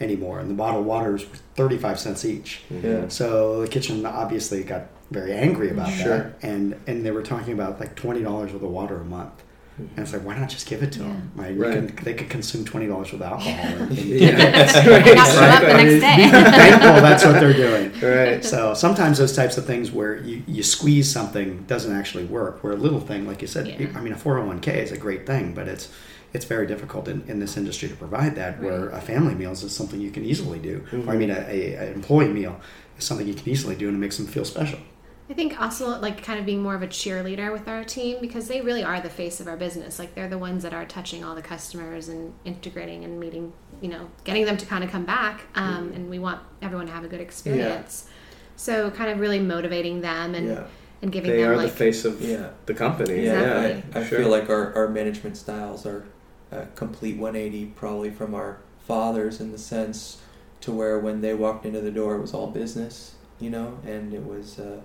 anymore, 0.00 0.40
and 0.40 0.50
the 0.50 0.54
bottled 0.54 0.84
waters 0.86 1.28
were 1.28 1.36
thirty 1.54 1.78
five 1.78 1.98
cents 1.98 2.24
each. 2.24 2.62
Mm-hmm. 2.70 2.86
Yeah. 2.86 3.08
So 3.08 3.62
the 3.62 3.68
kitchen 3.68 4.04
obviously 4.06 4.62
got 4.62 4.88
very 5.10 5.32
angry 5.32 5.70
about 5.70 5.90
Sure. 5.90 6.18
that, 6.18 6.38
and 6.42 6.78
and 6.86 7.04
they 7.04 7.10
were 7.10 7.22
talking 7.22 7.52
about 7.54 7.80
like 7.80 7.94
twenty 7.96 8.22
dollars 8.22 8.52
worth 8.52 8.62
of 8.62 8.70
water 8.70 8.96
a 9.00 9.04
month. 9.04 9.42
And 9.78 9.98
it's 9.98 10.12
like, 10.14 10.24
why 10.24 10.38
not 10.38 10.48
just 10.48 10.66
give 10.66 10.82
it 10.82 10.90
to 10.92 11.00
them? 11.00 11.30
Right? 11.34 11.54
You 11.54 11.62
Right. 11.62 11.74
Can, 11.74 12.04
they 12.04 12.14
could 12.14 12.30
consume 12.30 12.64
twenty 12.64 12.86
dollars 12.86 13.12
with 13.12 13.20
alcohol. 13.22 13.50
And, 13.52 13.90
and 13.90 13.98
Yeah. 13.98 14.30
not 14.64 14.70
show 14.72 15.42
up 15.42 15.60
the 15.62 15.74
next 15.74 16.00
day. 16.00 16.30
thankful 16.30 17.02
that's 17.02 17.24
what 17.24 17.40
they're 17.40 17.52
doing. 17.52 17.92
Right. 18.02 18.44
So 18.44 18.72
sometimes 18.74 19.18
those 19.18 19.34
types 19.36 19.56
of 19.58 19.66
things 19.66 19.90
where 19.90 20.16
you, 20.16 20.42
you 20.46 20.62
squeeze 20.62 21.10
something 21.10 21.64
doesn't 21.64 21.92
actually 21.94 22.24
work. 22.24 22.62
Where 22.64 22.72
a 22.72 22.76
little 22.76 23.00
thing, 23.00 23.26
like 23.26 23.42
you 23.42 23.48
said, 23.48 23.66
Yeah. 23.68 23.88
I 23.94 24.00
mean, 24.00 24.12
a 24.12 24.16
401k 24.16 24.68
is 24.76 24.92
a 24.92 24.96
great 24.96 25.26
thing, 25.26 25.52
but 25.54 25.68
it's 25.68 25.90
it's 26.32 26.44
very 26.44 26.66
difficult 26.66 27.08
in, 27.08 27.22
in 27.28 27.38
this 27.40 27.56
industry 27.56 27.88
to 27.88 27.96
provide 27.96 28.34
that. 28.36 28.60
Where 28.62 28.88
a 28.90 29.00
family 29.00 29.34
meal 29.34 29.52
is 29.52 29.74
something 29.74 30.00
you 30.00 30.10
can 30.10 30.24
easily 30.24 30.58
do. 30.58 30.80
Mm-hmm. 30.90 31.08
Or 31.08 31.12
I 31.12 31.16
mean, 31.16 31.30
a, 31.30 31.38
a, 31.48 31.74
a 31.74 31.92
employee 31.92 32.28
meal 32.28 32.60
is 32.98 33.04
something 33.04 33.26
you 33.26 33.34
can 33.34 33.48
easily 33.48 33.76
do 33.76 33.88
and 33.88 33.96
it 33.96 34.00
makes 34.00 34.16
them 34.16 34.26
feel 34.26 34.44
special. 34.44 34.78
I 35.28 35.34
think 35.34 35.60
also 35.60 35.98
like 36.00 36.22
kind 36.22 36.38
of 36.38 36.46
being 36.46 36.62
more 36.62 36.74
of 36.76 36.82
a 36.82 36.86
cheerleader 36.86 37.52
with 37.52 37.66
our 37.66 37.82
team 37.82 38.18
because 38.20 38.46
they 38.46 38.60
really 38.60 38.84
are 38.84 39.00
the 39.00 39.10
face 39.10 39.40
of 39.40 39.48
our 39.48 39.56
business. 39.56 39.98
Like 39.98 40.14
they're 40.14 40.28
the 40.28 40.38
ones 40.38 40.62
that 40.62 40.72
are 40.72 40.84
touching 40.84 41.24
all 41.24 41.34
the 41.34 41.42
customers 41.42 42.08
and 42.08 42.32
integrating 42.44 43.04
and 43.04 43.18
meeting, 43.18 43.52
you 43.80 43.88
know, 43.88 44.08
getting 44.22 44.44
them 44.44 44.56
to 44.56 44.66
kind 44.66 44.84
of 44.84 44.90
come 44.90 45.04
back. 45.04 45.42
Um, 45.56 45.92
And 45.94 46.08
we 46.08 46.20
want 46.20 46.40
everyone 46.62 46.86
to 46.86 46.92
have 46.92 47.02
a 47.04 47.08
good 47.08 47.20
experience. 47.20 48.08
So 48.54 48.90
kind 48.92 49.10
of 49.10 49.18
really 49.18 49.40
motivating 49.40 50.00
them 50.00 50.34
and 50.36 50.46
Yeah. 50.48 50.64
and 51.02 51.10
giving 51.12 51.30
They 51.32 51.42
them 51.42 51.50
are 51.50 51.56
like 51.56 51.70
the 51.72 51.76
face 51.76 52.04
of 52.04 52.20
Yeah. 52.22 52.50
the 52.66 52.74
company. 52.74 53.24
Yeah. 53.24 53.62
Exactly. 53.62 54.00
I, 54.00 54.04
I 54.04 54.08
Sure. 54.08 54.18
feel 54.20 54.28
like 54.28 54.48
our, 54.48 54.72
our 54.74 54.88
management 54.88 55.36
styles 55.36 55.84
are 55.84 56.04
a 56.52 56.66
complete 56.76 57.16
180 57.18 57.66
probably 57.74 58.10
from 58.10 58.32
our 58.34 58.58
fathers 58.86 59.40
in 59.40 59.50
the 59.50 59.58
sense 59.58 60.18
to 60.60 60.70
where 60.72 60.98
when 61.00 61.20
they 61.20 61.34
walked 61.34 61.66
into 61.66 61.80
the 61.80 61.90
door 61.90 62.14
it 62.14 62.20
was 62.20 62.32
all 62.32 62.46
business, 62.46 63.14
you 63.40 63.50
know, 63.50 63.78
and 63.84 64.14
it 64.14 64.24
was 64.24 64.58
uh, 64.60 64.80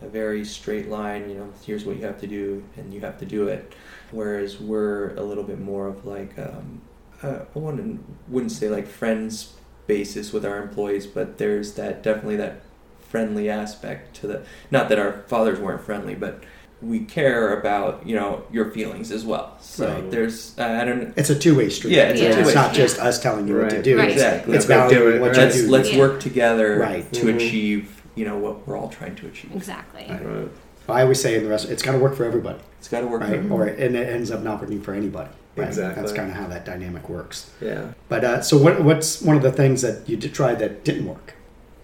a 0.00 0.06
very 0.08 0.44
straight 0.44 0.88
line, 0.88 1.28
you 1.28 1.36
know, 1.36 1.48
here's 1.64 1.84
what 1.84 1.96
you 1.96 2.04
have 2.04 2.20
to 2.20 2.26
do 2.26 2.62
and 2.76 2.92
you 2.94 3.00
have 3.00 3.18
to 3.18 3.26
do 3.26 3.48
it. 3.48 3.74
Whereas 4.10 4.60
we're 4.60 5.14
a 5.16 5.22
little 5.22 5.44
bit 5.44 5.58
more 5.60 5.86
of 5.88 6.04
like, 6.06 6.38
um, 6.38 6.80
uh, 7.22 7.40
I 7.54 7.58
wouldn't, 7.58 8.00
wouldn't 8.28 8.52
say 8.52 8.68
like 8.68 8.86
friends 8.86 9.54
basis 9.86 10.32
with 10.32 10.44
our 10.46 10.62
employees, 10.62 11.06
but 11.06 11.38
there's 11.38 11.74
that 11.74 12.02
definitely 12.02 12.36
that 12.36 12.60
friendly 13.08 13.48
aspect 13.50 14.14
to 14.16 14.26
the, 14.26 14.44
not 14.70 14.88
that 14.90 14.98
our 14.98 15.22
fathers 15.26 15.58
weren't 15.58 15.82
friendly, 15.82 16.14
but 16.14 16.44
we 16.80 17.00
care 17.00 17.58
about 17.58 18.06
you 18.06 18.14
know 18.14 18.44
your 18.52 18.70
feelings 18.70 19.10
as 19.10 19.24
well. 19.24 19.56
So 19.60 19.88
Right. 19.94 20.10
there's 20.12 20.56
uh, 20.60 20.62
I 20.80 20.84
don't 20.84 21.02
know 21.02 21.12
It's 21.16 21.28
a 21.28 21.36
two 21.36 21.56
way 21.56 21.70
street. 21.70 21.94
Yeah, 21.94 22.04
it's 22.10 22.20
a 22.20 22.26
It's 22.28 22.36
two-way 22.36 22.54
not 22.54 22.70
street. 22.72 22.82
just 22.84 23.00
us 23.00 23.20
telling 23.20 23.48
you 23.48 23.56
what 23.58 23.70
to 23.70 23.82
do. 23.82 23.96
Right. 23.98 24.04
It's, 24.10 24.14
exactly. 24.14 24.54
it's 24.56 24.68
Let's 24.68 24.92
do 24.92 25.08
it, 25.08 25.20
what 25.20 25.30
right? 25.30 25.36
you 25.38 25.42
let's 25.42 25.56
do. 25.56 25.68
let's 25.70 25.92
Yeah. 25.92 25.98
work 25.98 26.20
together 26.20 26.78
Right. 26.78 27.12
to 27.14 27.26
Mhm. 27.26 27.34
achieve 27.34 27.97
you 28.18 28.24
know 28.24 28.36
what 28.36 28.66
we're 28.66 28.76
all 28.76 28.88
trying 28.88 29.14
to 29.16 29.26
achieve. 29.26 29.52
exactly. 29.54 30.06
Right. 30.08 30.24
Right. 30.24 30.48
I 30.88 31.02
always 31.02 31.20
say 31.20 31.36
in 31.36 31.44
the 31.44 31.50
rest, 31.50 31.68
it's 31.68 31.82
got 31.82 31.92
to 31.92 31.98
work 31.98 32.14
for 32.16 32.24
everybody, 32.24 32.58
It's 32.78 32.88
got 32.88 33.00
to 33.00 33.06
work. 33.06 33.20
right? 33.20 33.42
for- 33.42 33.52
Or 33.52 33.66
and 33.66 33.94
it 33.94 34.08
ends 34.08 34.30
up 34.30 34.40
not 34.42 34.60
working 34.60 34.80
for 34.80 34.94
anybody. 34.94 35.30
Right? 35.54 35.66
Exactly. 35.68 36.00
That's 36.02 36.14
kind 36.14 36.30
of 36.30 36.36
how 36.36 36.46
that 36.48 36.64
dynamic 36.64 37.08
works. 37.08 37.50
Yeah. 37.60 37.92
But 38.08 38.24
uh, 38.24 38.42
so, 38.42 38.56
what, 38.56 38.82
what's 38.82 39.20
one 39.20 39.36
of 39.36 39.42
the 39.42 39.52
things 39.52 39.82
that 39.82 40.08
you 40.08 40.16
did 40.16 40.32
try 40.32 40.54
that 40.54 40.84
didn't 40.84 41.06
work? 41.06 41.34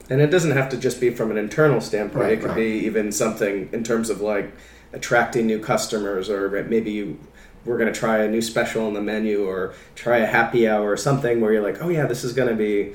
And 0.09 0.21
it 0.21 0.29
doesn't 0.29 0.53
have 0.53 0.69
to 0.71 0.77
just 0.77 1.01
be 1.01 1.11
from 1.11 1.31
an 1.31 1.37
internal 1.37 1.81
standpoint. 1.81 2.25
Right, 2.25 2.33
it 2.35 2.41
could 2.41 2.51
right. 2.51 2.57
be 2.57 2.87
even 2.87 3.11
something 3.13 3.69
in 3.73 3.83
terms 3.85 4.11
of 4.11 4.21
like 4.21 4.53
attracting 4.93 5.47
new 5.47 5.59
customers, 5.59 6.31
or 6.31 6.65
maybe 6.69 6.91
you, 6.93 7.19
we're 7.65 7.79
going 7.79 7.93
to 7.93 7.99
try 7.99 8.19
a 8.19 8.29
new 8.29 8.41
special 8.43 8.87
on 8.87 8.95
the 8.95 9.03
menu, 9.03 9.45
or 9.45 9.75
try 9.97 10.19
a 10.19 10.27
happy 10.27 10.69
hour, 10.69 10.91
or 10.91 10.97
something 10.97 11.41
where 11.41 11.53
you're 11.53 11.63
like, 11.63 11.83
oh 11.83 11.89
yeah, 11.89 12.07
this 12.07 12.23
is 12.25 12.33
going 12.33 12.49
to 12.49 12.55
be 12.55 12.95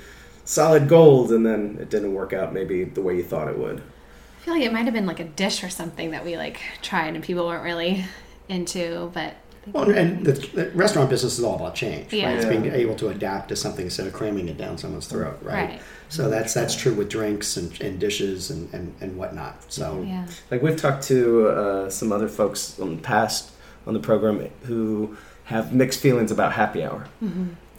solid 0.50 0.88
gold, 0.90 1.32
and 1.32 1.46
then 1.46 1.78
it 1.80 1.90
didn't 1.90 2.14
work 2.14 2.34
out 2.34 2.54
maybe 2.54 2.84
the 2.84 3.02
way 3.02 3.16
you 3.16 3.24
thought 3.24 3.48
it 3.48 3.58
would. 3.58 3.78
I 3.80 4.42
feel 4.44 4.54
like 4.56 4.64
it 4.64 4.74
might 4.74 4.86
have 4.86 4.94
been 4.94 5.06
like 5.06 5.20
a 5.20 5.26
dish 5.26 5.64
or 5.64 5.70
something 5.70 6.10
that 6.12 6.26
we 6.26 6.38
like 6.38 6.60
tried 6.82 7.14
and 7.14 7.24
people 7.24 7.46
weren't 7.46 7.64
really 7.64 8.04
into, 8.48 9.12
but 9.14 9.36
Well, 9.72 9.92
and 9.92 10.26
the, 10.26 10.32
the 10.32 10.72
restaurant 10.72 11.10
business 11.12 11.38
is 11.38 11.44
all 11.46 11.56
about 11.58 11.76
change, 11.76 12.12
Yeah. 12.12 12.26
right? 12.28 12.36
It's 12.38 12.46
Yeah. 12.46 12.52
being 12.58 12.74
able 12.74 12.96
to 12.96 13.10
adapt 13.10 13.50
to 13.50 13.56
something 13.56 13.86
instead 13.86 14.08
of 14.08 14.14
cramming 14.14 14.48
it 14.50 14.58
down 14.58 14.78
someone's 14.80 15.06
throat, 15.06 15.38
right? 15.44 15.70
Right. 15.70 15.82
So 16.08 16.28
that's 16.30 16.56
that's 16.56 16.76
true 16.76 16.94
with 16.96 17.10
drinks 17.10 17.56
and, 17.58 17.80
and 17.80 18.00
dishes 18.00 18.50
and, 18.50 18.74
and, 18.74 18.96
and 19.02 19.18
whatnot. 19.18 19.72
So 19.72 20.04
yeah. 20.08 20.26
Like 20.50 20.64
we've 20.64 20.78
talked 20.78 21.04
to 21.10 21.50
uh, 21.50 21.90
some 21.92 22.12
other 22.12 22.28
folks 22.28 22.80
in 22.80 22.96
the 22.96 23.02
past 23.04 23.52
on 23.86 23.94
the 23.94 24.00
program 24.00 24.50
who 24.64 25.16
have 25.44 25.74
mixed 25.74 26.00
feelings 26.00 26.32
about 26.32 26.54
happy 26.54 26.84
hour. 26.84 27.08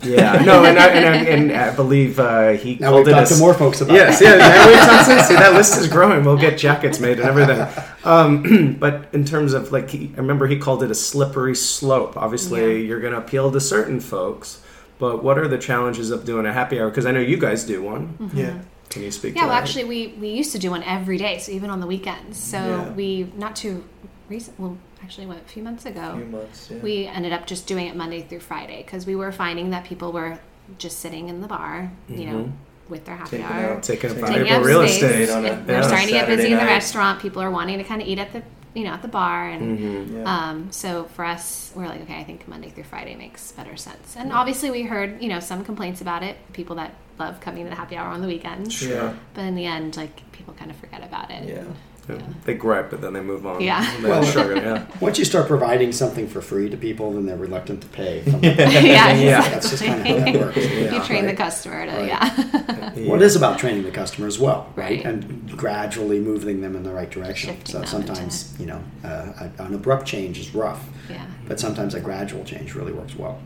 Yeah, 0.02 0.42
no, 0.46 0.64
and 0.64 0.78
I, 0.78 0.86
and 0.88 1.04
I, 1.06 1.16
and 1.30 1.52
I 1.52 1.74
believe 1.76 2.18
uh, 2.18 2.50
he 2.52 2.76
Now 2.76 2.90
called 2.90 3.06
we've 3.06 3.14
it 3.14 3.18
talked 3.18 3.30
a 3.30 3.34
to 3.34 3.40
more 3.40 3.54
folks 3.54 3.80
about 3.80 3.94
yes, 3.94 4.18
that. 4.18 4.38
yeah, 4.38 4.46
yeah. 4.46 4.66
We've 4.66 4.78
talked 4.78 5.08
to- 5.10 5.24
see 5.24 5.34
that 5.34 5.52
list 5.54 5.78
is 5.78 5.88
growing. 5.88 6.24
We'll 6.24 6.36
get 6.38 6.58
jackets 6.58 7.00
made 7.00 7.18
and 7.20 7.28
everything. 7.28 7.66
Um, 8.04 8.76
but 8.80 9.08
in 9.12 9.24
terms 9.24 9.52
of 9.52 9.72
like, 9.72 9.90
he, 9.90 10.10
I 10.14 10.18
remember 10.18 10.46
he 10.46 10.58
called 10.58 10.82
it 10.82 10.90
a 10.90 10.94
slippery 10.94 11.54
slope. 11.54 12.16
Obviously, 12.16 12.60
Yeah. 12.78 12.88
you're 12.88 13.00
going 13.00 13.12
to 13.12 13.18
appeal 13.18 13.50
to 13.52 13.60
certain 13.60 14.00
folks, 14.00 14.62
but 14.98 15.22
what 15.22 15.38
are 15.38 15.48
the 15.48 15.58
challenges 15.58 16.10
of 16.10 16.24
doing 16.24 16.46
a 16.46 16.52
happy 16.52 16.80
hour? 16.80 16.88
Because 16.88 17.06
I 17.06 17.10
know 17.12 17.20
you 17.20 17.36
guys 17.36 17.64
do 17.64 17.82
one. 17.82 18.30
Yeah. 18.34 18.58
Can 18.88 19.02
you 19.02 19.10
speak? 19.12 19.34
Yeah, 19.36 19.42
to 19.42 19.46
well, 19.48 19.54
that? 19.56 19.62
actually, 19.62 19.84
we 19.84 20.08
we 20.18 20.30
used 20.30 20.50
to 20.52 20.58
do 20.58 20.70
one 20.70 20.82
every 20.82 21.16
day, 21.16 21.38
so 21.38 21.52
even 21.52 21.70
on 21.70 21.78
the 21.80 21.86
weekends. 21.86 22.36
So 22.42 22.58
Yeah. 22.58 22.90
we 22.92 23.30
not 23.36 23.54
too 23.54 23.84
recent. 24.30 24.58
Well, 24.58 24.78
actually, 25.02 25.26
what 25.26 25.36
a 25.36 25.40
few 25.40 25.62
months 25.62 25.84
A 25.84 25.90
ago, 25.90 26.14
few 26.16 26.24
months. 26.26 26.70
Yeah. 26.70 26.78
we 26.78 27.06
ended 27.06 27.32
up 27.32 27.46
just 27.46 27.66
doing 27.66 27.86
it 27.86 27.96
Monday 27.96 28.22
through 28.22 28.40
Friday 28.40 28.82
because 28.82 29.04
we 29.06 29.16
were 29.16 29.32
finding 29.32 29.70
that 29.70 29.84
people 29.84 30.12
were 30.12 30.38
just 30.78 31.00
sitting 31.00 31.28
in 31.28 31.40
the 31.40 31.48
bar, 31.48 31.90
you 32.08 32.26
know, 32.26 32.38
Mhm. 32.44 32.52
with 32.88 33.04
their 33.04 33.16
happy 33.16 33.38
Taking 33.38 33.46
hour. 33.46 33.74
out- 33.74 33.82
taking 33.82 34.10
up 34.10 34.16
Taking 34.16 34.28
taking 34.32 34.44
valuable 34.46 34.66
real 34.66 34.88
space. 34.88 35.02
estate. 35.02 35.30
on 35.30 35.44
a- 35.44 35.64
We're 35.66 35.74
yeah. 35.74 35.82
starting 35.82 36.06
to 36.06 36.12
get 36.12 36.26
busy 36.26 36.42
Saturday 36.42 36.52
in 36.54 36.58
the 36.60 36.64
restaurant. 36.72 37.20
People 37.20 37.42
are 37.42 37.50
wanting 37.50 37.78
to 37.78 37.84
kind 37.84 38.00
of 38.00 38.06
eat 38.08 38.18
at 38.20 38.32
the, 38.32 38.42
you 38.74 38.84
know, 38.84 38.90
at 38.92 39.02
the 39.02 39.08
bar, 39.08 39.48
and 39.48 39.78
Mhm. 39.78 40.16
Yeah. 40.18 40.24
um, 40.50 40.68
so 40.70 41.04
for 41.14 41.24
us, 41.24 41.72
we're 41.74 41.86
like, 41.88 42.02
okay, 42.02 42.16
I 42.18 42.24
think 42.24 42.46
Monday 42.46 42.70
through 42.70 42.84
Friday 42.84 43.16
makes 43.16 43.50
better 43.52 43.76
sense. 43.76 44.14
And 44.16 44.32
obviously, 44.32 44.70
we 44.70 44.82
heard, 44.82 45.20
you 45.20 45.28
know, 45.28 45.40
some 45.40 45.64
complaints 45.64 46.00
about 46.00 46.22
it. 46.22 46.36
People 46.52 46.76
that 46.76 46.92
love 47.18 47.40
coming 47.40 47.64
to 47.64 47.70
the 47.70 47.76
happy 47.76 47.96
hour 47.96 48.08
on 48.08 48.20
the 48.22 48.26
weekends, 48.28 48.72
Sure. 48.72 49.12
but 49.34 49.42
in 49.42 49.54
the 49.56 49.66
end, 49.66 49.96
like 49.96 50.22
people 50.32 50.54
kind 50.56 50.70
of 50.70 50.76
forget 50.76 51.02
about 51.04 51.30
it. 51.32 51.48
Yeah. 51.48 51.54
and- 51.56 51.74
Yeah. 52.18 52.26
They 52.44 52.54
gripe, 52.54 52.90
but 52.90 53.00
then 53.00 53.12
they 53.12 53.20
move 53.20 53.46
on. 53.46 53.60
Yeah. 53.60 53.84
Well- 54.02 54.22
struggling, 54.24 54.62
yeah. 54.62 54.86
Once 55.00 55.18
you 55.18 55.24
start 55.24 55.46
providing 55.46 55.92
something 55.92 56.26
for 56.28 56.40
free 56.40 56.68
to 56.70 56.76
people, 56.76 57.12
then 57.12 57.26
they're 57.26 57.36
reluctant 57.36 57.80
to 57.82 57.88
pay. 57.88 58.22
yeah, 58.42 59.12
Yeah. 59.14 59.40
That's 59.48 59.70
just 59.70 59.82
kind 59.84 60.00
of 60.00 60.06
how 60.06 60.14
that 60.32 60.34
works. 60.40 60.56
you 60.92 61.02
train 61.04 61.26
the 61.26 61.34
customer 61.34 61.86
to, 61.86 61.92
Right. 61.92 62.06
yeah. 62.08 62.92
Well, 63.08 63.14
it 63.14 63.22
is 63.22 63.36
about 63.36 63.58
training 63.58 63.82
the 63.84 63.90
customer 63.90 64.26
as 64.26 64.38
well, 64.38 64.72
right? 64.76 64.90
Right. 64.90 65.04
And 65.04 65.56
gradually 65.56 66.20
moving 66.20 66.60
them 66.60 66.74
in 66.76 66.82
the 66.82 66.92
right 66.92 67.10
direction. 67.10 67.50
Shifting 67.54 67.72
so 67.72 67.78
them 67.78 67.86
sometimes, 67.86 68.54
you 68.58 68.66
know, 68.66 68.82
uh, 69.04 69.48
an 69.58 69.74
abrupt 69.74 70.06
change 70.06 70.38
is 70.38 70.54
rough, 70.54 70.84
yeah. 71.08 71.26
but 71.46 71.60
sometimes 71.60 71.94
a 71.94 72.00
gradual 72.00 72.44
change 72.44 72.74
really 72.74 72.92
works 72.92 73.16
well. 73.16 73.40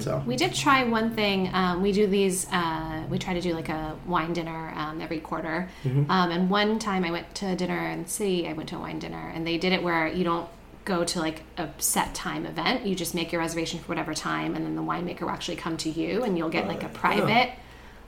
So 0.00 0.22
We 0.26 0.36
did 0.36 0.54
try 0.54 0.84
one 0.84 1.10
thing. 1.10 1.50
Um, 1.52 1.82
we 1.82 1.92
do 1.92 2.06
these. 2.06 2.46
Uh, 2.52 3.02
we 3.10 3.18
try 3.18 3.34
to 3.34 3.40
do 3.40 3.54
like 3.54 3.68
a 3.68 3.96
wine 4.06 4.32
dinner 4.32 4.72
um, 4.76 5.00
every 5.00 5.20
quarter. 5.20 5.68
Um, 5.84 6.06
and 6.30 6.48
one 6.50 6.78
time 6.78 7.04
I 7.04 7.10
went 7.10 7.34
to 7.36 7.46
a 7.48 7.56
dinner 7.56 7.88
in 7.90 8.04
the 8.04 8.08
city. 8.08 8.48
I 8.48 8.52
went 8.52 8.68
to 8.70 8.76
a 8.76 8.80
wine 8.80 8.98
dinner, 8.98 9.30
and 9.34 9.46
they 9.46 9.58
did 9.58 9.72
it 9.72 9.82
where 9.82 10.06
you 10.06 10.24
don't 10.24 10.48
go 10.84 11.04
to 11.04 11.18
like 11.20 11.42
a 11.58 11.68
set 11.78 12.14
time 12.14 12.44
event. 12.46 12.86
You 12.86 12.94
just 12.94 13.14
make 13.14 13.32
your 13.32 13.40
reservation 13.40 13.78
for 13.80 13.86
whatever 13.88 14.14
time, 14.14 14.54
and 14.56 14.64
then 14.64 14.74
the 14.76 14.82
winemaker 14.82 15.22
will 15.22 15.30
actually 15.30 15.56
come 15.56 15.76
to 15.78 15.90
you, 15.90 16.22
and 16.24 16.36
you'll 16.38 16.48
get 16.48 16.66
like 16.68 16.82
a 16.82 16.88
private 16.88 17.50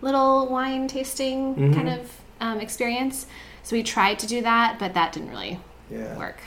little 0.01 0.47
wine 0.49 0.87
tasting 0.89 1.73
kind 1.75 1.89
of 1.89 2.21
um, 2.41 2.61
experience. 2.61 3.27
So 3.63 3.77
we 3.77 3.83
tried 3.83 4.19
to 4.21 4.27
do 4.27 4.43
that, 4.43 4.79
but 4.79 4.95
that 4.95 5.13
didn't 5.13 5.31
really 5.31 5.59
Yeah. 5.91 6.17
work. 6.19 6.39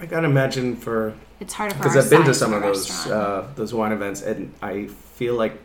I 0.00 0.06
gotta 0.06 0.26
imagine 0.26 0.76
for 0.76 1.14
It's 1.40 1.54
harder 1.54 1.74
for 1.74 1.82
because 1.82 1.96
I've 1.96 2.10
been 2.10 2.24
to 2.26 2.34
some 2.34 2.52
of 2.52 2.62
those 2.62 3.06
uh, 3.06 3.46
those 3.56 3.72
wine 3.72 3.92
events, 3.92 4.22
and 4.22 4.52
I 4.62 4.86
feel 5.16 5.34
like 5.34 5.58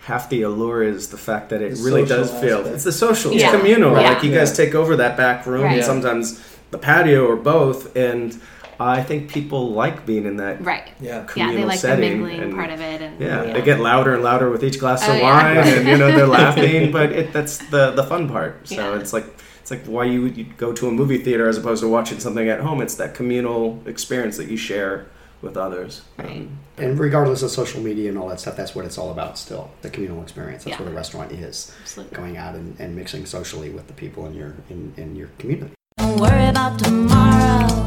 half 0.00 0.30
the 0.30 0.42
allure 0.42 0.82
is 0.84 1.08
the 1.08 1.18
fact 1.18 1.48
that 1.50 1.60
it 1.62 1.76
The 1.76 1.82
really 1.82 2.04
does 2.04 2.28
social 2.30 2.40
feel 2.42 2.58
aspect. 2.58 2.74
it's 2.76 2.84
the 2.84 2.92
social, 2.92 3.32
it's 3.32 3.42
Yeah. 3.42 3.50
communal. 3.58 3.92
Right. 3.92 4.14
Like 4.14 4.22
you 4.22 4.32
guys 4.32 4.56
take 4.56 4.74
over 4.76 4.96
that 4.96 5.16
back 5.16 5.46
room, 5.46 5.64
Right. 5.64 5.76
and 5.76 5.84
sometimes 5.84 6.40
the 6.70 6.78
patio 6.78 7.26
or 7.26 7.34
both, 7.36 7.96
and 7.96 8.36
I 8.78 9.02
think 9.02 9.32
people 9.32 9.72
like 9.72 10.06
being 10.06 10.26
in 10.26 10.36
that 10.36 10.64
right. 10.64 10.86
Yeah. 11.00 11.18
Yeah, 11.20 11.24
communal 11.24 11.56
they 11.56 11.64
like 11.64 11.80
the 11.80 11.88
setting. 11.88 12.20
mingling 12.20 12.40
and- 12.40 12.54
part 12.54 12.70
of 12.70 12.80
it, 12.80 13.00
and 13.00 13.20
Yeah, 13.20 13.42
Yeah. 13.44 13.52
they 13.54 13.62
get 13.62 13.80
louder 13.80 14.14
and 14.14 14.22
louder 14.22 14.48
with 14.50 14.62
each 14.62 14.78
glass 14.78 15.02
Oh, 15.08 15.12
of 15.12 15.18
yeah. 15.18 15.24
wine, 15.24 15.56
and 15.56 15.88
you 15.88 15.96
know 15.96 16.12
they're 16.12 16.26
laughing. 16.42 16.92
But 16.92 17.10
it, 17.10 17.32
that's 17.32 17.56
the 17.58 17.90
the 17.90 18.04
fun 18.04 18.28
part. 18.28 18.68
So 18.68 18.74
Yeah. 18.76 19.00
it's 19.00 19.12
like 19.12 19.26
it's 19.60 19.72
like 19.72 19.86
why 19.86 20.04
you 20.04 20.22
would 20.22 20.36
you 20.36 20.46
go 20.56 20.72
to 20.72 20.86
a 20.86 20.92
movie 20.92 21.18
theater 21.18 21.48
as 21.48 21.58
opposed 21.58 21.82
to 21.82 21.88
watching 21.88 22.20
something 22.20 22.48
at 22.48 22.60
home. 22.60 22.80
It's 22.80 22.94
that 22.96 23.14
communal 23.14 23.82
experience 23.86 24.36
that 24.36 24.48
you 24.48 24.56
share 24.56 25.06
with 25.42 25.56
others. 25.56 26.02
Right. 26.18 26.48
And 26.78 26.98
regardless 26.98 27.42
of 27.42 27.50
social 27.50 27.80
media 27.80 28.08
and 28.08 28.18
all 28.18 28.28
that 28.28 28.40
stuff, 28.40 28.56
that's 28.56 28.74
what 28.74 28.84
it's 28.84 28.98
all 28.98 29.10
about 29.10 29.38
still. 29.38 29.70
The 29.82 29.90
communal 29.90 30.22
experience. 30.22 30.64
That's 30.64 30.78
Yeah. 30.78 30.84
what 30.84 30.92
a 30.92 30.94
restaurant 30.94 31.32
is. 31.32 31.72
Absolutely. 31.82 32.16
Going 32.16 32.36
out 32.36 32.54
and, 32.54 32.78
and 32.80 32.94
mixing 32.96 33.26
socially 33.26 33.70
with 33.70 33.86
the 33.86 33.92
people 33.94 34.26
in 34.26 34.34
your 34.34 34.54
in, 34.70 34.92
in 34.96 35.16
your 35.16 35.28
community. 35.38 35.72
Don't 35.98 36.20
worry 36.20 36.46
about 36.46 36.78
tomorrow. 36.78 37.86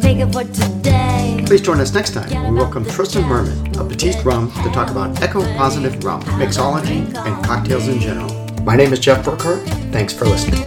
Take 0.00 0.18
it 0.18 0.32
for 0.32 0.44
today. 0.44 1.42
Please 1.46 1.60
join 1.60 1.80
us 1.80 1.92
next 1.94 2.12
time 2.14 2.28
when 2.30 2.54
we 2.54 2.58
welcome 2.60 2.84
Tristan 2.84 3.24
Merman 3.24 3.76
of 3.78 3.88
Batiste 3.88 4.24
Rum 4.24 4.50
to 4.64 4.70
talk 4.70 4.90
about 4.90 5.20
eco 5.22 5.42
positive 5.56 6.02
rum, 6.04 6.22
mixology, 6.40 7.06
and 7.26 7.44
cocktails 7.44 7.86
in 7.88 8.00
general. 8.00 8.32
My 8.62 8.74
name 8.74 8.92
is 8.92 8.98
Jeff 8.98 9.24
Burkhart. 9.24 9.64
Thanks 9.92 10.12
for 10.12 10.24
listening. 10.24 10.64